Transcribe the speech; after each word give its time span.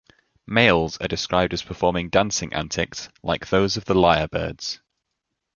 Males 0.47 0.97
are 0.97 1.07
described 1.07 1.53
as 1.53 1.61
performing 1.61 2.09
dancing 2.09 2.51
antics 2.53 3.07
like 3.21 3.45
those 3.47 3.77
of 3.77 3.85
the 3.85 3.93
lyrebirds. 3.93 4.79